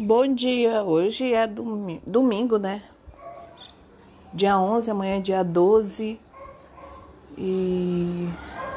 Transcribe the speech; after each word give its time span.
Bom 0.00 0.32
dia, 0.32 0.84
hoje 0.84 1.34
é 1.34 1.44
domingo, 1.44 2.56
né? 2.56 2.84
Dia 4.32 4.56
11, 4.56 4.92
amanhã 4.92 5.16
é 5.16 5.20
dia 5.20 5.42
12 5.42 6.20
e 7.36 8.28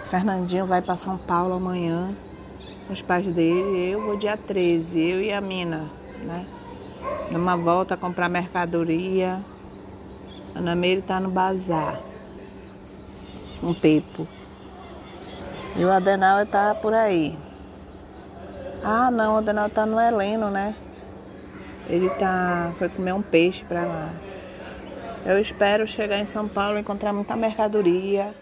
Fernandinho 0.03 0.65
vai 0.65 0.81
para 0.81 0.97
São 0.97 1.19
Paulo 1.19 1.53
amanhã 1.53 2.17
com 2.87 2.93
os 2.93 3.03
pais 3.03 3.23
dele. 3.27 3.91
Eu 3.91 4.01
vou 4.01 4.17
dia 4.17 4.35
13, 4.35 4.99
eu 4.99 5.21
e 5.21 5.31
a 5.31 5.39
Mina, 5.39 5.87
né? 6.23 6.43
Numa 7.29 7.55
volta 7.55 7.95
comprar 7.95 8.27
mercadoria. 8.27 9.45
Ana 10.55 10.73
Meire 10.73 11.03
tá 11.03 11.19
no 11.19 11.29
bazar. 11.29 12.01
Um 13.61 13.75
pepo. 13.75 14.27
E 15.75 15.85
o 15.85 15.91
Adenal 15.91 16.43
tá 16.47 16.73
por 16.73 16.95
aí. 16.95 17.37
Ah, 18.83 19.11
não, 19.11 19.35
o 19.35 19.37
Adenal 19.37 19.69
tá 19.69 19.85
no 19.85 19.99
Heleno, 19.99 20.49
né? 20.49 20.75
Ele 21.91 22.09
tá 22.11 22.73
foi 22.77 22.87
comer 22.87 23.11
um 23.13 23.21
peixe 23.21 23.65
para 23.65 23.83
lá. 23.83 24.13
Eu 25.25 25.37
espero 25.37 25.85
chegar 25.85 26.17
em 26.19 26.25
São 26.25 26.47
Paulo 26.47 26.77
e 26.77 26.79
encontrar 26.79 27.11
muita 27.11 27.35
mercadoria. 27.35 28.33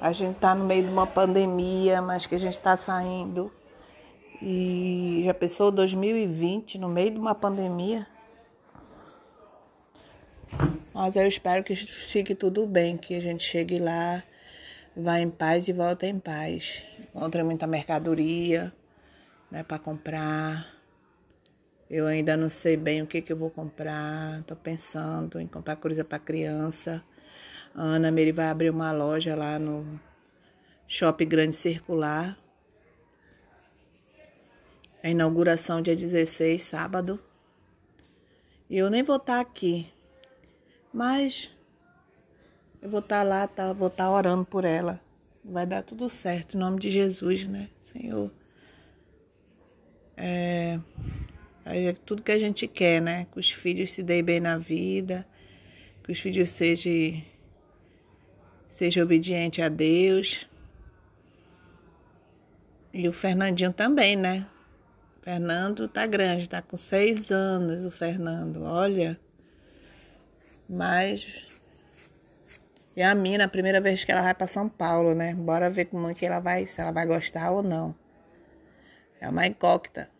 A 0.00 0.10
gente 0.10 0.36
tá 0.38 0.54
no 0.54 0.64
meio 0.64 0.84
de 0.84 0.90
uma 0.90 1.06
pandemia, 1.06 2.00
mas 2.00 2.24
que 2.24 2.34
a 2.34 2.38
gente 2.38 2.54
está 2.54 2.78
saindo. 2.78 3.52
E 4.40 5.22
já 5.26 5.34
pensou 5.34 5.70
2020 5.70 6.78
no 6.78 6.88
meio 6.88 7.10
de 7.10 7.18
uma 7.18 7.34
pandemia? 7.34 8.06
Mas 10.94 11.14
eu 11.14 11.28
espero 11.28 11.62
que 11.62 11.76
fique 11.76 12.34
tudo 12.34 12.66
bem, 12.66 12.96
que 12.96 13.14
a 13.14 13.20
gente 13.20 13.44
chegue 13.44 13.78
lá, 13.78 14.22
vá 14.96 15.20
em 15.20 15.28
paz 15.28 15.68
e 15.68 15.74
volte 15.74 16.06
em 16.06 16.18
paz. 16.18 16.84
Encontre 17.14 17.42
muita 17.42 17.66
mercadoria, 17.66 18.72
né, 19.50 19.62
para 19.62 19.78
comprar. 19.78 20.77
Eu 21.90 22.06
ainda 22.06 22.36
não 22.36 22.50
sei 22.50 22.76
bem 22.76 23.00
o 23.00 23.06
que, 23.06 23.22
que 23.22 23.32
eu 23.32 23.36
vou 23.36 23.50
comprar. 23.50 24.42
Tô 24.44 24.54
pensando 24.54 25.40
em 25.40 25.46
comprar 25.46 25.76
coisa 25.76 26.04
para 26.04 26.18
criança. 26.18 27.02
A 27.74 27.82
Ana 27.82 28.10
Mary 28.10 28.30
vai 28.30 28.48
abrir 28.48 28.68
uma 28.68 28.92
loja 28.92 29.34
lá 29.34 29.58
no 29.58 29.98
Shopping 30.86 31.28
Grande 31.28 31.56
Circular. 31.56 32.38
A 35.02 35.08
inauguração 35.08 35.80
dia 35.80 35.96
16, 35.96 36.60
sábado. 36.60 37.18
E 38.68 38.76
eu 38.76 38.90
nem 38.90 39.02
vou 39.02 39.16
estar 39.16 39.36
tá 39.36 39.40
aqui. 39.40 39.90
Mas 40.92 41.50
eu 42.82 42.90
vou 42.90 43.00
estar 43.00 43.22
tá 43.22 43.28
lá, 43.28 43.46
tá, 43.46 43.72
vou 43.72 43.88
estar 43.88 44.04
tá 44.04 44.10
orando 44.10 44.44
por 44.44 44.64
ela. 44.64 45.00
Vai 45.42 45.64
dar 45.64 45.82
tudo 45.82 46.10
certo, 46.10 46.54
em 46.54 46.60
nome 46.60 46.78
de 46.78 46.90
Jesus, 46.90 47.46
né, 47.46 47.70
Senhor? 47.80 48.30
É, 50.16 50.78
é 51.70 51.92
tudo 51.92 52.22
que 52.22 52.32
a 52.32 52.38
gente 52.38 52.66
quer, 52.66 53.00
né? 53.00 53.26
Que 53.32 53.38
os 53.38 53.50
filhos 53.50 53.92
se 53.92 54.02
deem 54.02 54.22
bem 54.22 54.40
na 54.40 54.56
vida, 54.56 55.26
que 56.02 56.12
os 56.12 56.18
filhos 56.18 56.50
sejam, 56.50 57.22
sejam 58.70 59.04
obedientes 59.04 59.62
a 59.62 59.68
Deus. 59.68 60.48
E 62.92 63.06
o 63.08 63.12
Fernandinho 63.12 63.72
também, 63.72 64.16
né? 64.16 64.46
O 65.18 65.24
Fernando 65.24 65.88
tá 65.88 66.06
grande, 66.06 66.48
tá 66.48 66.62
com 66.62 66.78
seis 66.78 67.30
anos, 67.30 67.84
o 67.84 67.90
Fernando, 67.90 68.62
olha. 68.62 69.20
Mas. 70.68 71.46
E 72.96 73.02
a 73.02 73.14
mina, 73.14 73.44
a 73.44 73.48
primeira 73.48 73.80
vez 73.80 74.02
que 74.04 74.10
ela 74.10 74.22
vai 74.22 74.34
para 74.34 74.46
São 74.46 74.68
Paulo, 74.68 75.14
né? 75.14 75.34
Bora 75.34 75.70
ver 75.70 75.84
como 75.84 76.08
é 76.08 76.14
que 76.14 76.26
ela 76.26 76.40
vai, 76.40 76.66
se 76.66 76.80
ela 76.80 76.90
vai 76.90 77.06
gostar 77.06 77.50
ou 77.50 77.62
não. 77.62 77.94
É 79.20 79.28
uma 79.28 79.46
incógnita. 79.46 80.10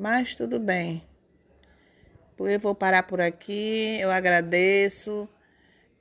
Mas 0.00 0.34
tudo 0.34 0.58
bem. 0.58 1.02
Eu 2.38 2.58
vou 2.58 2.74
parar 2.74 3.02
por 3.02 3.20
aqui. 3.20 3.98
Eu 4.00 4.10
agradeço. 4.10 5.28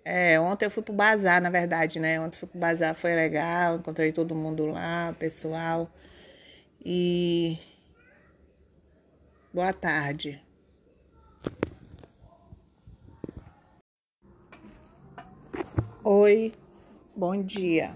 É, 0.05 0.39
ontem 0.39 0.63
eu 0.63 0.71
fui 0.71 0.81
pro 0.81 0.93
bazar, 0.93 1.41
na 1.41 1.49
verdade, 1.49 1.99
né? 1.99 2.17
Ontem 2.17 2.37
eu 2.37 2.39
fui 2.39 2.47
pro 2.47 2.57
bazar, 2.57 2.95
foi 2.95 3.13
legal. 3.13 3.75
Encontrei 3.75 4.13
todo 4.13 4.33
mundo 4.33 4.67
lá, 4.67 5.13
pessoal. 5.19 5.89
E. 6.79 7.59
Boa 9.53 9.73
tarde. 9.73 10.41
Oi, 16.05 16.53
bom 17.13 17.43
dia. 17.43 17.91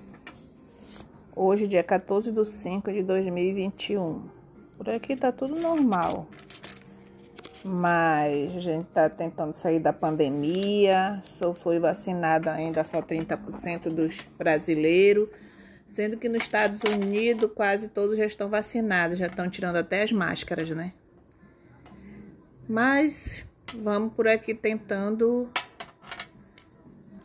Hoje, 1.34 1.66
dia 1.66 1.81
14 1.81 2.30
de 2.30 2.46
5 2.46 2.91
de 2.91 3.03
2021. 3.03 4.43
Por 4.84 4.94
aqui 4.94 5.16
tá 5.16 5.32
tudo 5.32 5.56
normal. 5.56 6.28
Mas 7.64 8.54
a 8.58 8.60
gente 8.60 8.86
tá 8.88 9.10
tentando 9.10 9.54
sair 9.54 9.80
da 9.80 9.94
pandemia. 9.94 11.22
Só 11.24 11.54
foi 11.54 11.80
vacinado 11.80 12.50
ainda 12.50 12.84
só 12.84 13.02
30% 13.02 13.84
dos 13.84 14.18
brasileiros. 14.38 15.30
Sendo 15.88 16.18
que 16.18 16.28
nos 16.28 16.42
Estados 16.42 16.82
Unidos 16.82 17.50
quase 17.56 17.88
todos 17.88 18.18
já 18.18 18.26
estão 18.26 18.50
vacinados, 18.50 19.20
já 19.20 19.28
estão 19.28 19.50
tirando 19.50 19.78
até 19.78 20.02
as 20.02 20.12
máscaras, 20.12 20.70
né? 20.72 20.92
Mas 22.68 23.44
vamos 23.76 24.14
por 24.14 24.28
aqui 24.28 24.54
tentando 24.54 25.48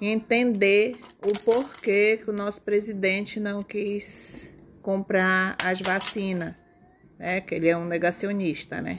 entender 0.01 0.93
o 1.23 1.33
porquê 1.45 2.21
que 2.23 2.31
o 2.31 2.33
nosso 2.33 2.61
presidente 2.61 3.41
não 3.41 3.63
quis 3.63 4.55
comprar 4.83 5.57
as 5.65 5.81
vacinas, 5.81 6.55
né? 7.19 7.41
Que 7.41 7.55
ele 7.55 7.69
é 7.69 7.77
um 7.77 7.85
negacionista, 7.85 8.81
né? 8.81 8.95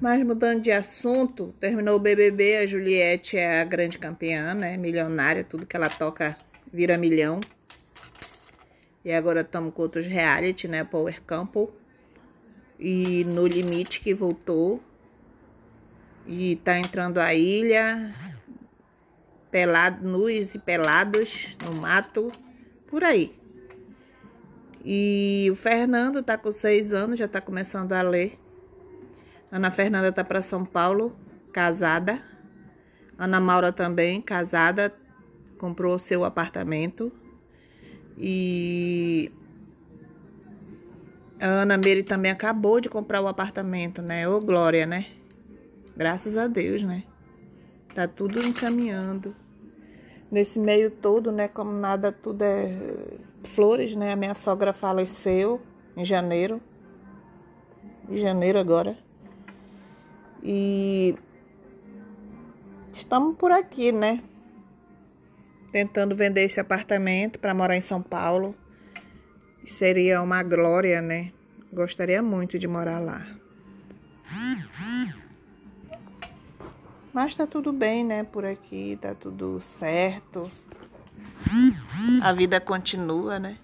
Mas 0.00 0.24
mudando 0.24 0.60
de 0.60 0.72
assunto, 0.72 1.54
terminou 1.60 1.96
o 1.96 2.00
BBB, 2.00 2.56
a 2.56 2.66
Juliette 2.66 3.36
é 3.36 3.60
a 3.60 3.64
grande 3.64 3.98
campeã, 3.98 4.52
né? 4.52 4.76
Milionária, 4.76 5.44
tudo 5.44 5.66
que 5.66 5.76
ela 5.76 5.88
toca 5.88 6.36
vira 6.72 6.98
milhão. 6.98 7.40
E 9.04 9.12
agora 9.12 9.42
estamos 9.42 9.72
com 9.72 9.82
outros 9.82 10.06
reality, 10.06 10.66
né? 10.66 10.82
Power 10.82 11.22
Couple. 11.22 11.68
E 12.78 13.24
No 13.24 13.46
Limite 13.46 14.00
que 14.00 14.12
voltou. 14.12 14.82
E 16.26 16.56
tá 16.56 16.78
entrando 16.78 17.18
a 17.18 17.34
ilha, 17.34 18.14
pelado, 19.50 20.06
nus 20.08 20.54
e 20.54 20.58
pelados 20.58 21.54
no 21.64 21.80
mato, 21.80 22.26
por 22.86 23.04
aí. 23.04 23.43
E 24.84 25.48
o 25.50 25.54
Fernando 25.54 26.22
tá 26.22 26.36
com 26.36 26.52
seis 26.52 26.92
anos, 26.92 27.18
já 27.18 27.26
tá 27.26 27.40
começando 27.40 27.92
a 27.92 28.02
ler. 28.02 28.38
Ana 29.50 29.70
Fernanda 29.70 30.12
tá 30.12 30.22
para 30.22 30.42
São 30.42 30.62
Paulo, 30.64 31.16
casada. 31.52 32.22
Ana 33.18 33.40
Maura 33.40 33.72
também, 33.72 34.20
casada, 34.20 34.94
comprou 35.56 35.98
seu 35.98 36.22
apartamento. 36.22 37.10
E 38.18 39.32
a 41.40 41.46
Ana 41.46 41.78
Meire 41.78 42.02
também 42.02 42.30
acabou 42.30 42.78
de 42.78 42.90
comprar 42.90 43.22
o 43.22 43.28
apartamento, 43.28 44.02
né? 44.02 44.28
Ô, 44.28 44.38
Glória, 44.38 44.84
né? 44.84 45.06
Graças 45.96 46.36
a 46.36 46.46
Deus, 46.46 46.82
né? 46.82 47.04
Tá 47.94 48.06
tudo 48.06 48.44
encaminhando. 48.44 49.34
Nesse 50.30 50.58
meio 50.58 50.90
todo, 50.90 51.32
né? 51.32 51.48
Como 51.48 51.72
nada, 51.72 52.12
tudo 52.12 52.42
é 52.42 53.18
flores, 53.44 53.94
né? 53.94 54.12
A 54.12 54.16
minha 54.16 54.34
sogra 54.34 54.72
faleceu 54.72 55.60
em 55.96 56.04
janeiro. 56.04 56.60
Em 58.08 58.16
janeiro 58.16 58.58
agora. 58.58 58.96
E 60.42 61.14
estamos 62.92 63.36
por 63.36 63.50
aqui, 63.50 63.92
né? 63.92 64.22
Tentando 65.72 66.14
vender 66.14 66.44
esse 66.44 66.60
apartamento 66.60 67.38
para 67.38 67.54
morar 67.54 67.76
em 67.76 67.80
São 67.80 68.02
Paulo. 68.02 68.54
Seria 69.66 70.20
uma 70.20 70.42
glória, 70.42 71.00
né? 71.00 71.32
Gostaria 71.72 72.22
muito 72.22 72.58
de 72.58 72.68
morar 72.68 72.98
lá. 72.98 73.26
Mas 77.12 77.36
tá 77.36 77.46
tudo 77.46 77.72
bem, 77.72 78.04
né? 78.04 78.24
Por 78.24 78.44
aqui 78.44 78.98
tá 79.00 79.14
tudo 79.14 79.60
certo. 79.60 80.50
A 82.22 82.32
vida 82.32 82.60
continua, 82.60 83.38
né? 83.38 83.56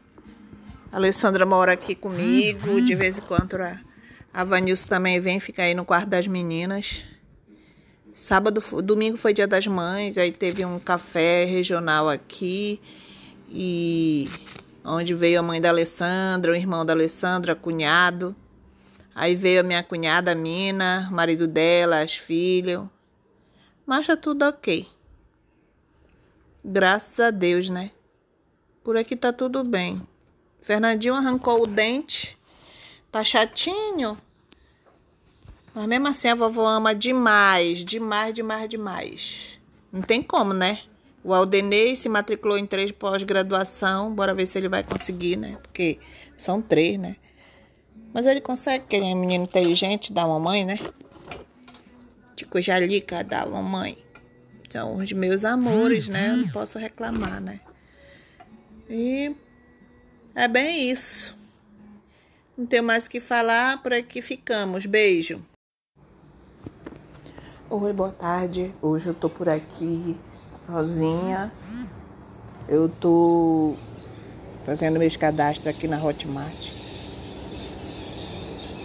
A 0.93 0.97
Alessandra 0.97 1.47
mora 1.47 1.73
aqui 1.73 1.95
comigo. 1.95 2.81
De 2.81 2.95
vez 2.95 3.19
em 3.19 3.23
quando 3.23 3.57
a, 3.57 3.79
a 4.33 4.45
Vanilson 4.45 4.89
também 4.89 5.21
vem 5.21 5.41
ficar 5.41 5.65
aí 5.65 5.75
no 5.75 5.85
quarto 5.85 6.09
das 6.09 6.27
meninas. 6.27 7.05
Sábado, 8.13 8.61
domingo 8.83 9.17
foi 9.17 9.33
dia 9.33 9.47
das 9.47 9.67
mães, 9.67 10.19
aí 10.19 10.31
teve 10.33 10.65
um 10.65 10.79
café 10.79 11.45
regional 11.45 12.09
aqui. 12.09 12.81
E 13.49 14.29
onde 14.85 15.15
veio 15.15 15.41
a 15.41 15.43
mãe 15.43 15.61
da 15.61 15.71
Alessandra, 15.71 16.53
o 16.53 16.57
irmão 16.57 16.85
da 16.85 16.93
Alessandra, 16.93 17.55
cunhado. 17.55 18.35
Aí 19.15 19.35
veio 19.35 19.61
a 19.61 19.63
minha 19.63 19.83
cunhada, 19.83 20.33
a 20.33 20.35
Mina, 20.35 21.09
o 21.11 21.15
marido 21.15 21.47
dela, 21.47 22.01
as 22.01 22.15
filhas 22.15 22.83
mas 23.91 24.07
tá 24.07 24.17
tudo 24.17 24.45
ok. 24.45 24.87
Graças 26.65 27.19
a 27.21 27.31
Deus, 27.31 27.69
né? 27.69 27.91
Por 28.85 28.97
aqui 28.97 29.17
tá 29.17 29.33
tudo 29.33 29.65
bem. 29.65 30.01
Fernandinho 30.61 31.15
arrancou 31.15 31.63
o 31.63 31.67
dente 31.67 32.39
Tá 33.11 33.25
chatinho? 33.25 34.17
Mas 35.75 35.87
mesmo 35.87 36.07
assim 36.07 36.29
a 36.29 36.35
vovó 36.35 36.67
ama 36.69 36.95
demais, 36.95 37.85
demais, 37.85 38.33
demais, 38.33 38.69
demais. 38.69 39.61
Não 39.93 40.01
tem 40.01 40.23
como, 40.23 40.53
né? 40.53 40.79
O 41.25 41.35
Aldenei 41.35 41.97
se 41.97 42.09
matriculou 42.09 42.57
em 42.57 42.67
três 42.67 42.93
pós-graduação. 42.93 44.15
Bora 44.15 44.33
ver 44.33 44.47
se 44.47 44.57
ele 44.57 44.69
vai 44.69 44.85
conseguir, 44.85 45.37
né? 45.37 45.59
Porque 45.61 45.99
são 46.37 46.63
três, 46.63 46.99
né? 46.99 47.17
Mas 48.15 48.27
ele 48.27 48.41
consegue, 48.41 48.87
que 48.87 48.95
ele 48.95 49.07
é 49.07 49.15
menino 49.15 49.45
inteligente 49.45 50.13
da 50.13 50.25
mamãe, 50.25 50.65
né? 50.65 50.77
Tico 52.37 52.61
Jalica 52.61 53.25
da 53.25 53.45
mamãe. 53.45 53.99
São 54.71 54.97
os 54.97 55.11
meus 55.11 55.45
amores, 55.45 56.09
né? 56.09 56.31
Eu 56.31 56.37
não 56.37 56.49
posso 56.49 56.79
reclamar, 56.79 57.41
né? 57.41 57.59
E 58.89 59.35
é 60.33 60.47
bem 60.47 60.89
isso. 60.89 61.37
Não 62.57 62.65
tenho 62.67 62.85
mais 62.85 63.07
o 63.07 63.11
que 63.11 63.19
falar, 63.19 63.83
por 63.83 63.93
aqui 63.93 64.23
ficamos. 64.23 64.87
Beijo. 64.87 65.41
Oi, 67.69 67.93
boa 67.93 68.13
tarde. 68.13 68.73
Hoje 68.81 69.09
eu 69.09 69.15
tô 69.15 69.29
por 69.29 69.49
aqui 69.49 70.17
sozinha. 70.65 71.53
Eu 72.69 72.89
tô 72.89 73.75
fazendo 74.65 75.01
meus 75.01 75.17
cadastros 75.17 75.67
aqui 75.67 75.89
na 75.89 76.01
Hotmart. 76.01 76.73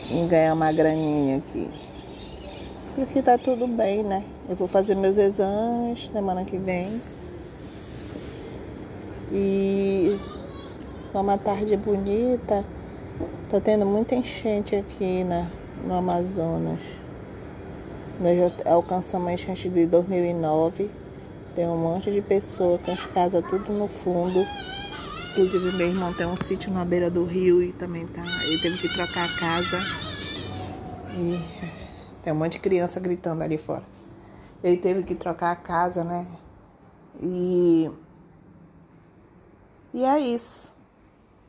E 0.10 0.28
ganhar 0.28 0.54
uma 0.54 0.72
graninha 0.72 1.38
aqui. 1.38 1.70
Porque 2.95 3.21
tá 3.21 3.38
tudo 3.38 3.68
bem, 3.68 4.03
né? 4.03 4.24
Eu 4.47 4.56
vou 4.56 4.69
fazer 4.69 4.95
meus 4.95 5.18
exames 5.18 6.09
semana 6.09 6.45
que 6.45 6.57
vem. 6.57 7.01
E 9.30 10.18
uma 11.13 11.38
tarde 11.38 11.75
bonita. 11.75 12.63
Tá 13.50 13.59
tendo 13.59 13.86
muita 13.86 14.15
enchente 14.15 14.77
aqui 14.77 15.25
na, 15.25 15.50
no 15.86 15.94
Amazonas. 15.94 16.80
Nós 18.18 18.38
já 18.38 18.71
alcançamos 18.71 19.27
a 19.27 19.33
enchente 19.33 19.68
de 19.68 19.86
2009. 19.86 20.89
Tem 21.53 21.68
um 21.68 21.77
monte 21.77 22.09
de 22.12 22.21
pessoas 22.21 22.80
com 22.81 22.94
as 22.94 23.06
casas 23.07 23.44
tudo 23.50 23.74
no 23.74 23.89
fundo. 23.89 24.45
Inclusive 25.31 25.75
meu 25.75 25.88
irmão 25.89 26.13
tem 26.13 26.25
um 26.25 26.38
sítio 26.38 26.71
na 26.71 26.86
beira 26.86 27.09
do 27.09 27.25
rio 27.25 27.62
e 27.62 27.74
também 27.74 28.07
tá. 28.07 28.24
Ele 28.45 28.57
teve 28.62 28.77
que 28.77 28.88
trocar 28.94 29.25
a 29.25 29.38
casa. 29.38 29.81
E 31.18 31.85
tem 32.25 32.33
um 32.33 32.38
monte 32.38 32.54
de 32.54 32.60
criança 32.60 33.00
gritando 33.00 33.44
ali 33.44 33.56
fora. 33.56 33.83
Ele 34.63 34.77
teve 34.77 35.04
que 35.04 35.13
trocar 35.13 35.51
a 35.51 35.56
casa, 35.56 36.04
né? 36.04 36.27
E. 37.22 37.92
E 39.94 40.04
é 40.04 40.19
isso. 40.19 40.74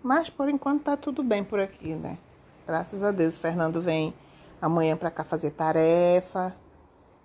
Mas 0.03 0.29
por 0.29 0.51
enquanto 0.51 0.83
tá 0.83 0.95
tudo 0.95 1.23
bem 1.23 1.43
por 1.43 1.59
aqui, 1.59 1.95
né? 1.95 2.19
Graças 2.67 3.03
a 3.03 3.11
Deus. 3.11 3.39
O 3.39 3.41
Fernando 3.41 3.81
vem 3.81 4.13
amanhã 4.61 4.99
para 4.99 5.11
cá 5.11 5.25
fazer 5.25 5.53
tarefa, 5.53 6.55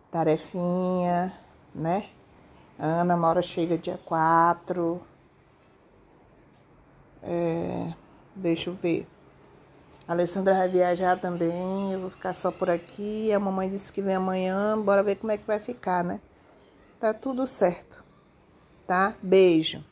tarefinha, 0.09 1.33
né? 1.75 2.07
Ana 2.79 3.17
Maura 3.17 3.41
chega 3.41 3.77
dia 3.77 3.99
4. 4.05 5.01
É, 7.21 7.93
deixa 8.33 8.69
eu 8.69 8.73
ver. 8.73 9.05
A 10.07 10.13
Alessandra 10.13 10.53
vai 10.53 10.67
viajar 10.67 11.17
também, 11.17 11.93
eu 11.93 11.99
vou 11.99 12.09
ficar 12.09 12.33
só 12.33 12.51
por 12.51 12.69
aqui. 12.69 13.31
A 13.31 13.39
mamãe 13.39 13.69
disse 13.69 13.91
que 13.91 14.01
vem 14.01 14.15
amanhã, 14.15 14.77
bora 14.79 15.03
ver 15.03 15.15
como 15.15 15.31
é 15.31 15.37
que 15.37 15.47
vai 15.47 15.59
ficar, 15.59 16.03
né? 16.03 16.19
Tá 16.99 17.13
tudo 17.13 17.47
certo, 17.47 18.03
tá? 18.85 19.15
Beijo 19.21 19.83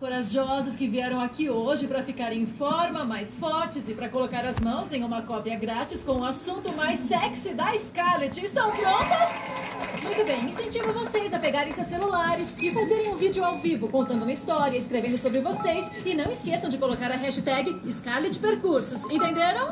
corajosas 0.00 0.76
que 0.76 0.86
vieram 0.86 1.20
aqui 1.20 1.50
hoje 1.50 1.88
para 1.88 2.04
ficar 2.04 2.32
em 2.32 2.46
forma, 2.46 3.04
mais 3.04 3.34
fortes 3.34 3.88
e 3.88 3.94
para 3.94 4.08
colocar 4.08 4.46
as 4.46 4.60
mãos 4.60 4.92
em 4.92 5.02
uma 5.02 5.22
cópia 5.22 5.58
grátis 5.58 6.04
com 6.04 6.20
o 6.20 6.24
assunto 6.24 6.72
mais 6.74 7.00
sexy 7.00 7.52
da 7.52 7.76
Scarlett. 7.76 8.44
Estão 8.44 8.70
prontas? 8.70 9.77
Muito 10.02 10.24
bem, 10.24 10.48
incentivo 10.48 10.92
vocês 10.92 11.32
a 11.32 11.38
pegarem 11.38 11.72
seus 11.72 11.86
celulares 11.86 12.52
e 12.62 12.70
fazerem 12.70 13.10
um 13.10 13.16
vídeo 13.16 13.44
ao 13.44 13.58
vivo 13.58 13.88
contando 13.88 14.22
uma 14.22 14.32
história, 14.32 14.76
escrevendo 14.76 15.18
sobre 15.18 15.40
vocês 15.40 15.86
e 16.04 16.14
não 16.14 16.30
esqueçam 16.30 16.70
de 16.70 16.78
colocar 16.78 17.10
a 17.10 17.16
hashtag 17.16 17.80
Scarlett 17.92 18.38
Percursos. 18.38 19.02
Entenderam? 19.10 19.68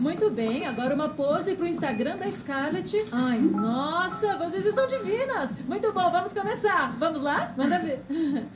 Muito 0.00 0.30
bem, 0.30 0.66
agora 0.66 0.94
uma 0.94 1.08
pose 1.08 1.54
pro 1.54 1.66
Instagram 1.66 2.16
da 2.16 2.30
Scarlett. 2.30 2.96
Ai, 3.12 3.38
nossa, 3.38 4.36
vocês 4.38 4.64
estão 4.64 4.86
divinas! 4.86 5.50
Muito 5.66 5.92
bom, 5.92 6.10
vamos 6.10 6.32
começar. 6.32 6.94
Vamos 6.98 7.20
lá? 7.20 7.52
Manda 7.56 7.78
ver. 7.78 8.00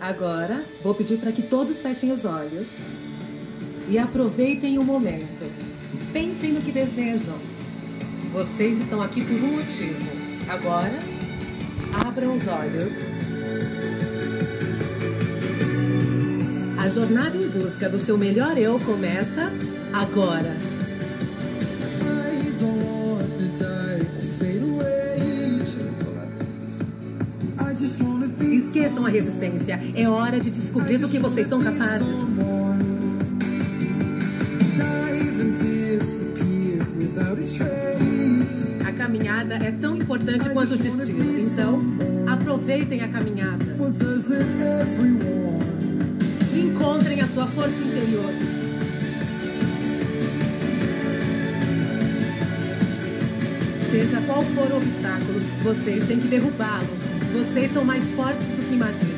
Agora, 0.00 0.64
vou 0.82 0.94
pedir 0.94 1.18
para 1.18 1.32
que 1.32 1.42
todos 1.42 1.80
fechem 1.80 2.12
os 2.12 2.24
olhos 2.24 2.68
e 3.88 3.98
aproveitem 3.98 4.78
o 4.78 4.84
momento. 4.84 5.50
Pensem 6.12 6.52
no 6.52 6.60
que 6.60 6.70
desejam. 6.70 7.38
Vocês 8.32 8.78
estão 8.78 9.00
aqui 9.00 9.24
por 9.24 9.34
um 9.34 9.56
motivo. 9.56 10.27
Agora, 10.48 10.98
abram 12.06 12.36
os 12.36 12.48
olhos. 12.48 12.92
A 16.78 16.88
jornada 16.88 17.36
em 17.36 17.48
busca 17.48 17.88
do 17.88 17.98
seu 17.98 18.16
melhor 18.16 18.56
eu 18.56 18.78
começa 18.78 19.52
agora. 19.92 20.56
Esqueçam 28.40 29.04
a 29.04 29.08
resistência. 29.08 29.80
É 29.94 30.08
hora 30.08 30.40
de 30.40 30.50
descobrir 30.50 30.98
do 30.98 31.08
que 31.08 31.18
vocês 31.18 31.46
são 31.46 31.60
capazes. 31.60 32.06
A 37.60 37.87
caminhada 39.08 39.54
é 39.54 39.70
tão 39.70 39.96
importante 39.96 40.50
quanto 40.50 40.74
o 40.74 40.76
destino. 40.76 41.40
Então, 41.40 41.80
aproveitem 42.30 43.00
a 43.00 43.08
caminhada. 43.08 43.64
Encontrem 46.54 47.22
a 47.22 47.26
sua 47.26 47.46
força 47.46 47.70
interior. 47.70 48.30
Seja 53.90 54.20
qual 54.26 54.42
for 54.42 54.70
o 54.70 54.76
obstáculo, 54.76 55.40
vocês 55.62 56.06
têm 56.06 56.20
que 56.20 56.28
derrubá-lo. 56.28 56.86
Vocês 57.32 57.72
são 57.72 57.86
mais 57.86 58.04
fortes 58.10 58.48
do 58.48 58.62
que 58.68 58.74
imaginam. 58.74 59.16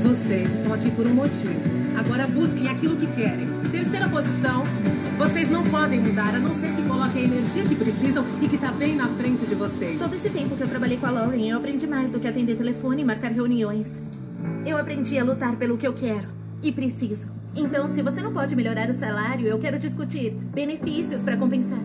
É. 0.00 0.08
Vocês 0.08 0.48
estão 0.54 0.72
aqui 0.72 0.90
por 0.92 1.06
um 1.06 1.14
motivo. 1.14 1.60
Agora 1.98 2.26
busquem 2.26 2.68
aquilo 2.68 2.96
que 2.96 3.06
querem. 3.08 3.61
Podem 5.82 5.98
mudar, 5.98 6.32
a 6.32 6.38
não 6.38 6.54
ser 6.54 6.76
que 6.76 6.82
coloquem 6.86 7.22
a 7.22 7.24
energia 7.24 7.64
que 7.64 7.74
precisam 7.74 8.24
e 8.40 8.48
que 8.48 8.54
está 8.54 8.70
bem 8.70 8.94
na 8.94 9.08
frente 9.08 9.44
de 9.44 9.56
vocês. 9.56 9.98
Todo 9.98 10.14
esse 10.14 10.30
tempo 10.30 10.56
que 10.56 10.62
eu 10.62 10.68
trabalhei 10.68 10.96
com 10.96 11.06
a 11.06 11.10
Lauren, 11.10 11.44
eu 11.48 11.58
aprendi 11.58 11.88
mais 11.88 12.12
do 12.12 12.20
que 12.20 12.28
atender 12.28 12.56
telefone 12.56 13.02
e 13.02 13.04
marcar 13.04 13.32
reuniões. 13.32 14.00
Eu 14.64 14.78
aprendi 14.78 15.18
a 15.18 15.24
lutar 15.24 15.56
pelo 15.56 15.76
que 15.76 15.84
eu 15.84 15.92
quero 15.92 16.28
e 16.62 16.70
preciso. 16.70 17.28
Então, 17.56 17.88
se 17.88 18.00
você 18.00 18.22
não 18.22 18.32
pode 18.32 18.54
melhorar 18.54 18.88
o 18.90 18.92
salário, 18.92 19.48
eu 19.48 19.58
quero 19.58 19.76
discutir 19.76 20.30
benefícios 20.54 21.24
para 21.24 21.36
compensar. 21.36 21.80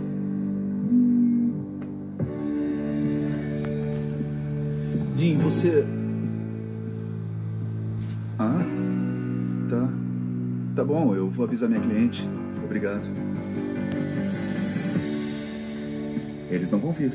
Jim, 5.15 5.39
você. 5.39 5.87
Ah, 8.37 8.63
tá. 9.67 9.89
Tá 10.75 10.85
bom, 10.85 11.15
eu 11.15 11.31
vou 11.31 11.45
avisar 11.45 11.67
minha 11.67 11.81
cliente. 11.81 12.29
Obrigado. 12.63 13.01
Eles 16.57 16.71
não 16.71 16.79
vão 16.79 16.91
vir. 16.91 17.13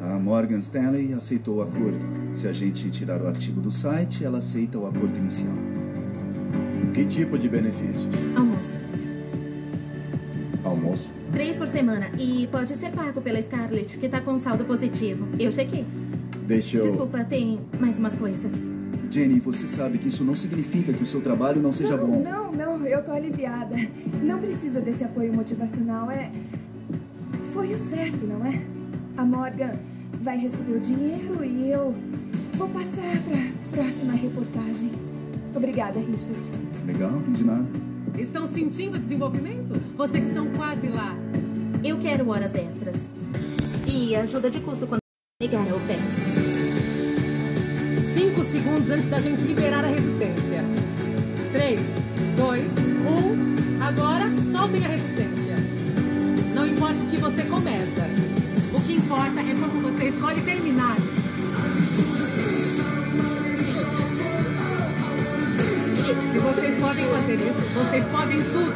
A 0.00 0.18
Morgan 0.18 0.60
Stanley 0.60 1.12
aceitou 1.12 1.56
o 1.56 1.62
acordo. 1.62 1.98
Se 2.32 2.48
a 2.48 2.54
gente 2.54 2.90
tirar 2.90 3.20
o 3.20 3.26
artigo 3.26 3.60
do 3.60 3.70
site, 3.70 4.24
ela 4.24 4.38
aceita 4.38 4.78
o 4.78 4.86
acordo 4.86 5.18
inicial. 5.18 5.52
Que 6.94 7.04
tipo 7.04 7.38
de 7.38 7.50
benefícios? 7.50 8.06
Almoço. 8.34 8.76
Almoço? 10.64 11.10
Três 11.32 11.58
por 11.58 11.68
semana. 11.68 12.08
E 12.18 12.48
pode 12.50 12.74
ser 12.74 12.90
pago 12.92 13.20
pela 13.20 13.42
Scarlett, 13.42 13.98
que 13.98 14.08
tá 14.08 14.22
com 14.22 14.38
saldo 14.38 14.64
positivo. 14.64 15.28
Eu 15.38 15.52
chequei. 15.52 15.84
Deixa 16.46 16.78
eu. 16.78 16.82
Desculpa, 16.82 17.22
tem 17.24 17.60
mais 17.78 17.98
umas 17.98 18.14
coisas. 18.14 18.52
Jenny, 19.10 19.38
você 19.38 19.68
sabe 19.68 19.98
que 19.98 20.08
isso 20.08 20.24
não 20.24 20.34
significa 20.34 20.94
que 20.94 21.02
o 21.02 21.06
seu 21.06 21.20
trabalho 21.20 21.60
não 21.60 21.72
seja 21.72 21.94
não, 21.94 22.06
bom. 22.06 22.22
Não, 22.22 22.50
não, 22.52 22.86
eu 22.86 23.04
tô 23.04 23.12
aliviada. 23.12 23.76
Não 24.22 24.38
precisa 24.38 24.80
desse 24.80 25.04
apoio 25.04 25.34
motivacional. 25.34 26.10
É. 26.10 26.32
Foi 27.56 27.72
o 27.72 27.78
certo, 27.78 28.26
não 28.26 28.44
é? 28.44 28.62
A 29.16 29.24
Morgan 29.24 29.72
vai 30.20 30.36
receber 30.36 30.74
o 30.76 30.78
dinheiro 30.78 31.42
e 31.42 31.70
eu 31.70 31.94
vou 32.52 32.68
passar 32.68 33.16
pra 33.22 33.38
próxima 33.72 34.12
reportagem. 34.12 34.92
Obrigada, 35.54 35.98
Richard. 35.98 36.50
Legal, 36.86 37.18
de 37.32 37.44
nada. 37.44 37.64
Estão 38.18 38.46
sentindo 38.46 38.98
desenvolvimento? 38.98 39.72
Vocês 39.96 40.26
estão 40.26 40.46
quase 40.50 40.88
lá. 40.88 41.16
Eu 41.82 41.96
quero 41.98 42.28
horas 42.28 42.54
extras. 42.54 43.08
E 43.86 44.14
ajuda 44.14 44.50
de 44.50 44.60
custo 44.60 44.86
quando 44.86 45.00
ligar 45.40 45.66
eu 45.66 45.80
pego. 45.86 46.02
5 48.18 48.44
segundos 48.52 48.90
antes 48.90 49.08
da 49.08 49.18
gente 49.18 49.42
liberar 49.44 49.82
a 49.82 49.88
resistência. 49.88 50.62
3, 51.52 51.80
2, 52.36 52.64
1. 53.80 53.82
Agora, 53.82 54.24
soltem 54.52 54.84
a 54.84 54.88
resistência. 54.88 55.15
Importa 56.76 57.02
o 57.02 57.06
que 57.06 57.16
você 57.16 57.42
começa. 57.44 58.10
O 58.74 58.80
que 58.82 58.92
importa 58.96 59.40
é 59.40 59.54
como 59.58 59.80
você 59.80 60.08
escolhe 60.08 60.42
terminar. 60.42 60.94
Se 66.32 66.38
vocês 66.38 66.78
podem 66.78 67.04
fazer 67.06 67.36
isso, 67.36 67.64
vocês 67.72 68.04
podem 68.04 68.42
tudo. 68.42 68.74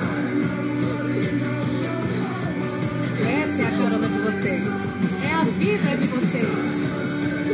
Essa 3.42 3.62
é 3.62 3.66
a 3.66 3.71
corona 3.71 4.09
de 4.09 4.19
vocês. 4.19 4.64
É 5.23 5.35
a 5.35 5.45
vida 5.45 5.97
de 5.99 6.07
vocês. 6.07 7.50